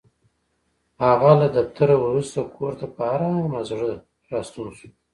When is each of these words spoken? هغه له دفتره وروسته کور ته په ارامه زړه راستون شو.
هغه 1.03 1.31
له 1.41 1.47
دفتره 1.57 1.95
وروسته 2.03 2.39
کور 2.57 2.73
ته 2.79 2.85
په 2.95 3.01
ارامه 3.13 3.61
زړه 3.69 3.91
راستون 4.31 4.67
شو. 4.77 4.87